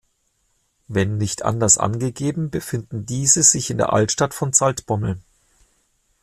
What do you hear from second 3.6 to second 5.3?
in der Altstadt von Zaltbommel.